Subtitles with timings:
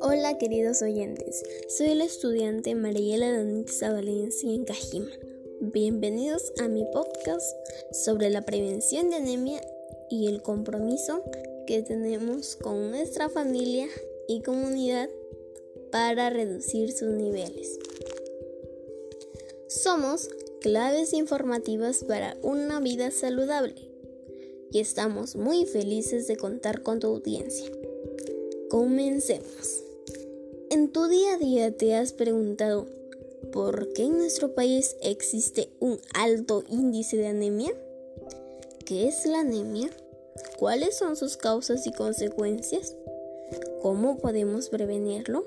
[0.00, 5.10] Hola queridos oyentes, soy la estudiante Mariela Danitza Valencia en Cajima.
[5.60, 7.44] Bienvenidos a mi podcast
[7.92, 9.60] sobre la prevención de anemia
[10.08, 11.22] y el compromiso
[11.66, 13.88] que tenemos con nuestra familia
[14.28, 15.10] y comunidad
[15.92, 17.78] para reducir sus niveles.
[19.68, 20.30] Somos
[20.62, 23.85] claves informativas para una vida saludable
[24.72, 27.70] y estamos muy felices de contar con tu audiencia.
[28.68, 29.82] Comencemos.
[30.70, 32.86] En tu día a día te has preguntado
[33.52, 37.72] por qué en nuestro país existe un alto índice de anemia.
[38.84, 39.90] ¿Qué es la anemia?
[40.58, 42.94] ¿Cuáles son sus causas y consecuencias?
[43.82, 45.46] ¿Cómo podemos prevenirlo?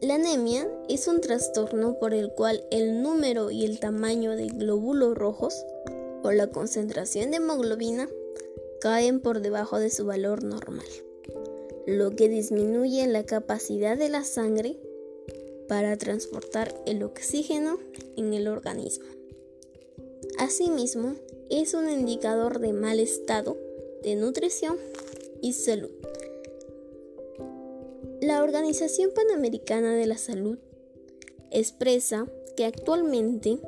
[0.00, 5.16] La anemia es un trastorno por el cual el número y el tamaño de glóbulos
[5.16, 5.64] rojos
[6.32, 8.08] la concentración de hemoglobina
[8.80, 10.86] caen por debajo de su valor normal,
[11.86, 14.78] lo que disminuye la capacidad de la sangre
[15.68, 17.78] para transportar el oxígeno
[18.16, 19.06] en el organismo.
[20.38, 21.14] Asimismo,
[21.50, 23.56] es un indicador de mal estado
[24.02, 24.76] de nutrición
[25.42, 25.90] y salud.
[28.20, 30.58] La Organización Panamericana de la Salud
[31.50, 33.58] expresa que actualmente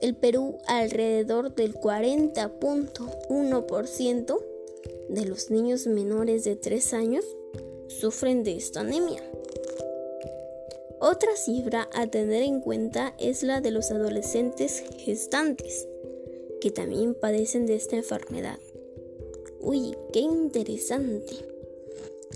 [0.00, 4.38] el Perú alrededor del 40.1%
[5.08, 7.24] de los niños menores de 3 años
[7.88, 9.22] sufren de esta anemia.
[11.00, 15.86] Otra cifra a tener en cuenta es la de los adolescentes gestantes,
[16.60, 18.58] que también padecen de esta enfermedad.
[19.60, 21.34] Uy, qué interesante.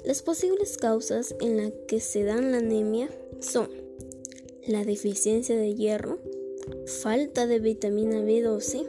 [0.05, 3.09] Las posibles causas en las que se dan la anemia
[3.41, 3.69] son
[4.67, 6.19] la deficiencia de hierro,
[7.03, 8.89] falta de vitamina B12,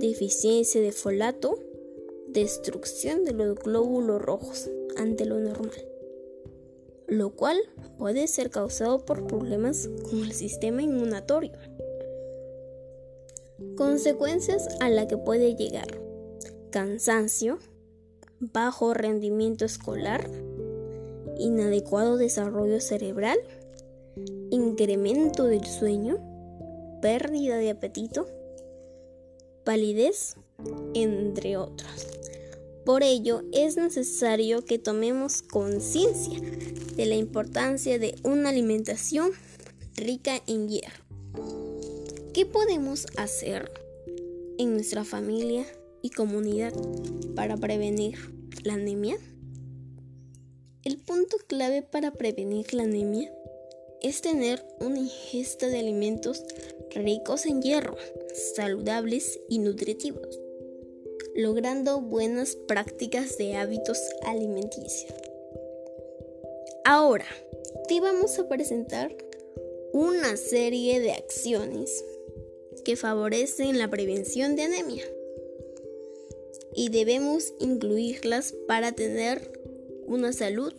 [0.00, 1.58] deficiencia de folato,
[2.28, 5.72] destrucción de los glóbulos rojos ante lo normal,
[7.06, 7.58] lo cual
[7.98, 11.52] puede ser causado por problemas con el sistema inmunatorio.
[13.76, 16.08] Consecuencias a la que puede llegar
[16.70, 17.58] cansancio,
[18.40, 20.30] bajo rendimiento escolar,
[21.38, 23.38] inadecuado desarrollo cerebral,
[24.50, 26.18] incremento del sueño,
[27.00, 28.26] pérdida de apetito,
[29.64, 30.36] palidez,
[30.94, 32.06] entre otros.
[32.84, 36.40] Por ello es necesario que tomemos conciencia
[36.96, 39.30] de la importancia de una alimentación
[39.94, 41.04] rica en hierro.
[42.32, 43.70] ¿Qué podemos hacer
[44.58, 45.66] en nuestra familia
[46.02, 46.72] y comunidad
[47.34, 48.18] para prevenir
[48.64, 49.18] la anemia?
[50.82, 53.30] El punto clave para prevenir la anemia
[54.02, 56.44] es tener una ingesta de alimentos
[56.94, 57.96] ricos en hierro,
[58.54, 60.40] saludables y nutritivos,
[61.34, 65.12] logrando buenas prácticas de hábitos alimenticios.
[66.84, 67.26] Ahora,
[67.88, 69.14] te vamos a presentar
[69.92, 72.04] una serie de acciones
[72.84, 75.04] que favorecen la prevención de anemia
[76.74, 79.60] y debemos incluirlas para tener
[80.06, 80.72] una salud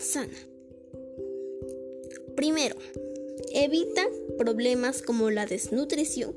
[0.00, 0.47] sana.
[2.38, 2.76] Primero,
[3.52, 4.06] evita
[4.36, 6.36] problemas como la desnutrición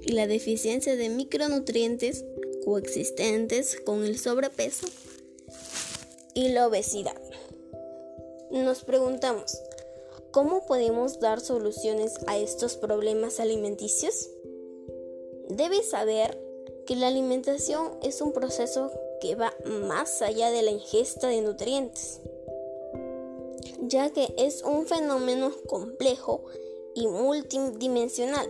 [0.00, 2.24] y la deficiencia de micronutrientes
[2.64, 4.86] coexistentes con el sobrepeso
[6.32, 7.20] y la obesidad.
[8.50, 9.60] Nos preguntamos,
[10.30, 14.30] ¿cómo podemos dar soluciones a estos problemas alimenticios?
[15.50, 16.42] Debes saber
[16.86, 22.22] que la alimentación es un proceso que va más allá de la ingesta de nutrientes,
[23.82, 26.44] ya que es un fenómeno complejo
[26.94, 28.48] y multidimensional,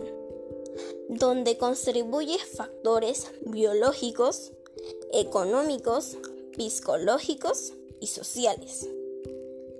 [1.09, 4.51] donde contribuye factores biológicos,
[5.11, 6.17] económicos,
[6.57, 8.87] psicológicos y sociales,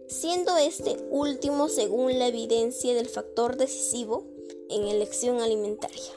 [0.08, 4.26] siendo este último según la evidencia del factor decisivo
[4.70, 6.14] en elección alimentaria.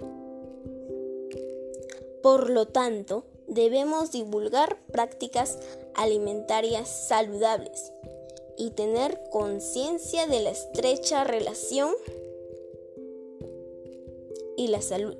[2.23, 5.59] Por lo tanto, debemos divulgar prácticas
[5.95, 7.93] alimentarias saludables
[8.57, 11.95] y tener conciencia de la estrecha relación
[14.57, 15.17] y la salud.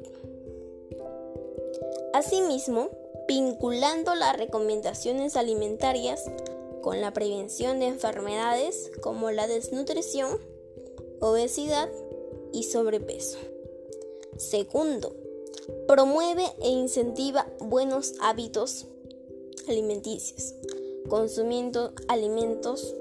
[2.13, 2.89] Asimismo,
[3.29, 6.25] vinculando las recomendaciones alimentarias
[6.83, 10.39] con la prevención de enfermedades como la desnutrición,
[11.21, 11.91] obesidad
[12.53, 13.39] y sobrepeso.
[14.39, 15.13] Segundo,
[15.89, 18.87] Promueve e incentiva buenos hábitos
[19.69, 20.55] alimenticios,
[21.09, 22.95] consumiendo alimentos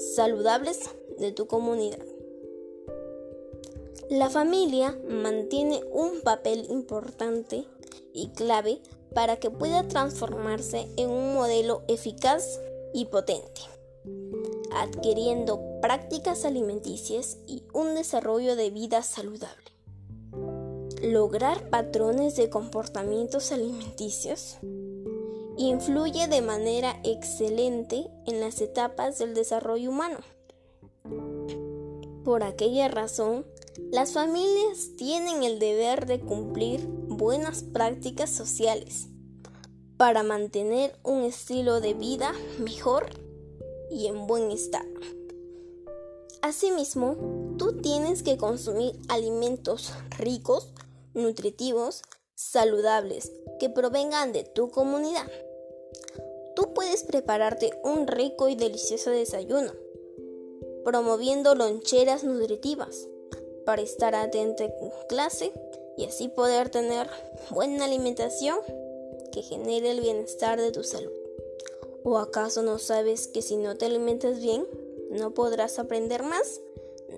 [0.00, 2.04] saludables de tu comunidad.
[4.08, 7.66] La familia mantiene un papel importante
[8.12, 8.80] y clave
[9.14, 12.60] para que pueda transformarse en un modelo eficaz
[12.94, 13.60] y potente,
[14.72, 19.70] adquiriendo prácticas alimenticias y un desarrollo de vida saludable.
[21.02, 24.58] Lograr patrones de comportamientos alimenticios
[25.68, 30.18] influye de manera excelente en las etapas del desarrollo humano.
[32.24, 33.44] Por aquella razón,
[33.90, 39.08] las familias tienen el deber de cumplir buenas prácticas sociales
[39.96, 43.10] para mantener un estilo de vida mejor
[43.90, 44.88] y en buen estado.
[46.40, 47.16] Asimismo,
[47.58, 50.72] tú tienes que consumir alimentos ricos,
[51.12, 52.02] nutritivos,
[52.34, 55.30] saludables, que provengan de tu comunidad.
[56.60, 59.72] Tú puedes prepararte un rico y delicioso desayuno,
[60.84, 63.08] promoviendo loncheras nutritivas
[63.64, 64.72] para estar atento en
[65.08, 65.54] clase
[65.96, 67.08] y así poder tener
[67.48, 68.58] buena alimentación
[69.32, 71.12] que genere el bienestar de tu salud.
[72.04, 74.66] ¿O acaso no sabes que si no te alimentas bien,
[75.08, 76.60] no podrás aprender más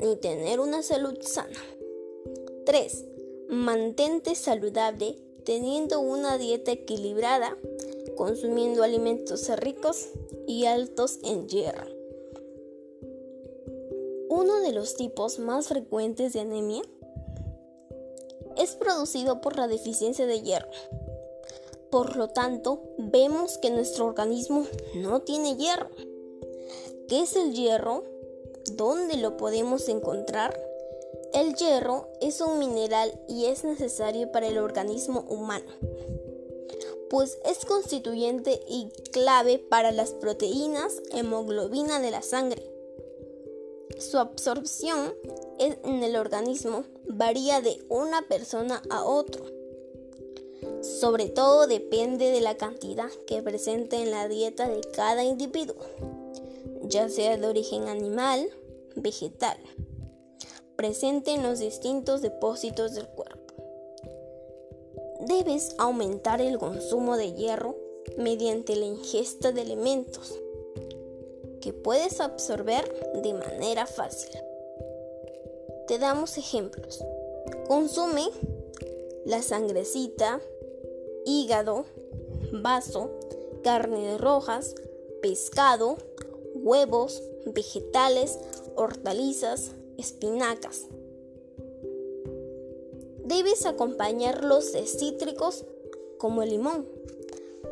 [0.01, 1.59] ni tener una salud sana?
[2.65, 3.05] 3.
[3.49, 7.57] Mantente saludable teniendo una dieta equilibrada,
[8.17, 10.09] consumiendo alimentos ricos
[10.47, 11.87] y altos en hierro.
[14.29, 16.83] Uno de los tipos más frecuentes de anemia
[18.57, 20.71] es producido por la deficiencia de hierro.
[21.91, 24.65] Por lo tanto, vemos que nuestro organismo
[24.95, 25.91] no tiene hierro.
[27.09, 28.05] ¿Qué es el hierro?
[28.73, 30.59] ¿Dónde lo podemos encontrar?
[31.35, 35.71] El hierro es un mineral y es necesario para el organismo humano,
[37.13, 42.69] pues es constituyente y clave para las proteínas hemoglobina de la sangre.
[44.01, 45.15] Su absorción
[45.61, 49.45] en el organismo varía de una persona a otro
[50.83, 55.77] sobre todo depende de la cantidad que presente en la dieta de cada individuo,
[56.83, 58.49] ya sea de origen animal,
[58.97, 59.57] vegetal,
[60.77, 63.22] presente en los distintos depósitos del cuerpo.
[65.39, 67.75] Debes aumentar el consumo de hierro
[68.19, 70.39] mediante la ingesta de elementos
[71.63, 72.85] que puedes absorber
[73.23, 74.31] de manera fácil.
[75.89, 77.03] Te damos ejemplos.
[77.67, 78.29] Consume
[79.25, 80.43] la sangrecita,
[81.25, 81.87] hígado,
[82.53, 83.11] vaso,
[83.65, 84.75] carne rojas,
[85.23, 85.97] pescado,
[86.55, 88.39] huevos, vegetales,
[88.77, 90.89] hortalizas, espinacas.
[93.35, 95.65] Debes acompañarlos de cítricos
[96.19, 96.87] como el limón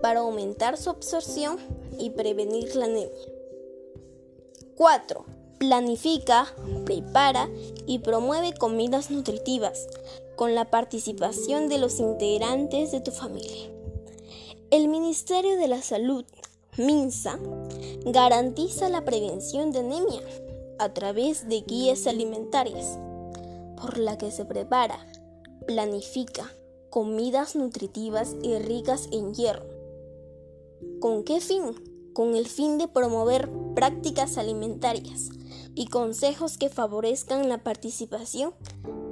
[0.00, 1.58] para aumentar su absorción
[1.98, 3.10] y prevenir la anemia.
[4.76, 5.26] 4.
[5.58, 6.46] Planifica,
[6.86, 7.50] prepara
[7.86, 9.86] y promueve comidas nutritivas
[10.34, 13.70] con la participación de los integrantes de tu familia.
[14.70, 16.24] El Ministerio de la Salud,
[16.78, 17.38] MINSA,
[18.06, 20.22] garantiza la prevención de anemia
[20.78, 22.98] a través de guías alimentarias,
[23.76, 25.09] por la que se prepara,
[25.66, 26.54] planifica
[26.90, 29.64] comidas nutritivas y ricas en hierro.
[31.00, 31.74] ¿Con qué fin?
[32.12, 35.30] Con el fin de promover prácticas alimentarias
[35.74, 38.54] y consejos que favorezcan la participación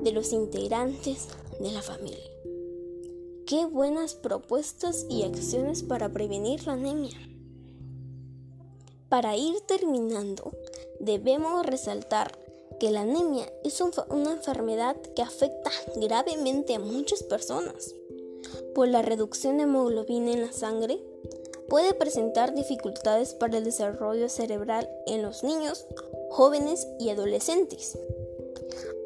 [0.02, 1.28] de los integrantes
[1.60, 2.30] de la familia.
[3.46, 7.18] Qué buenas propuestas y acciones para prevenir la anemia.
[9.08, 10.52] Para ir terminando,
[11.00, 12.38] debemos resaltar
[12.78, 17.94] que la anemia es una enfermedad que afecta gravemente a muchas personas,
[18.74, 21.00] pues la reducción de hemoglobina en la sangre
[21.68, 25.86] puede presentar dificultades para el desarrollo cerebral en los niños,
[26.30, 27.98] jóvenes y adolescentes.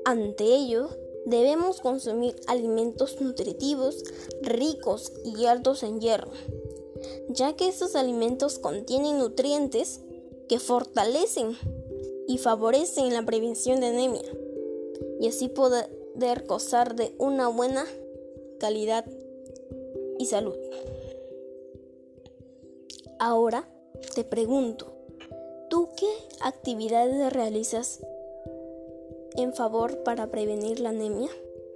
[0.05, 0.91] Ante ello,
[1.27, 4.03] debemos consumir alimentos nutritivos,
[4.43, 6.31] ricos y altos en hierro,
[7.29, 10.01] ya que estos alimentos contienen nutrientes
[10.49, 11.57] que fortalecen
[12.33, 14.23] y favorecen la prevención de anemia
[15.21, 17.85] y así poder gozar de una buena
[18.59, 19.05] calidad
[20.19, 20.57] y salud.
[23.19, 23.69] Ahora
[24.15, 24.95] te pregunto,
[25.69, 26.09] ¿tú qué
[26.41, 28.01] actividades realizas
[29.37, 31.29] en favor para prevenir la anemia?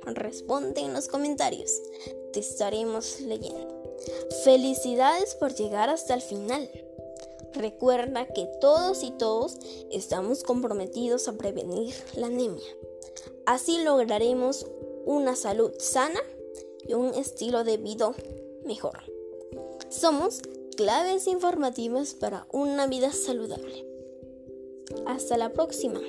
[0.07, 1.71] Responde en los comentarios.
[2.33, 3.95] Te estaremos leyendo.
[4.43, 6.71] Felicidades por llegar hasta el final.
[7.57, 9.59] Recuerda que todos y todos
[9.91, 12.67] estamos comprometidos a prevenir la anemia.
[13.47, 14.67] Así lograremos
[15.07, 16.21] una salud sana
[16.87, 18.13] y un estilo de vida
[18.65, 18.99] mejor.
[19.89, 20.43] Somos
[20.77, 23.87] claves informativas para una vida saludable.
[25.07, 26.01] Hasta la próxima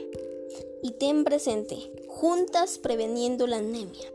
[0.84, 1.77] y ten presente,
[2.08, 4.12] juntas preveniendo la anemia.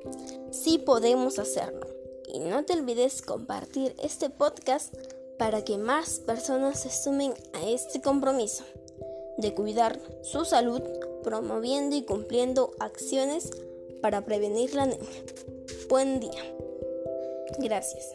[0.50, 1.86] Sí podemos hacerlo
[2.28, 4.94] Y no te olvides compartir este podcast
[5.42, 8.62] para que más personas se sumen a este compromiso
[9.38, 10.80] de cuidar su salud,
[11.24, 13.50] promoviendo y cumpliendo acciones
[14.00, 15.08] para prevenir la anemia.
[15.88, 16.44] Buen día.
[17.58, 18.06] Gracias.